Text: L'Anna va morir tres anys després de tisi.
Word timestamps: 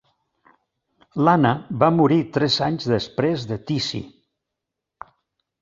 L'Anna 1.27 1.51
va 1.83 1.91
morir 1.99 2.19
tres 2.39 2.57
anys 2.69 2.89
després 2.95 3.47
de 3.53 3.59
tisi. 3.73 4.01